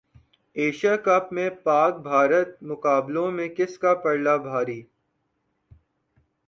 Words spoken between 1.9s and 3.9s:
بھارت مقابلوں میں کس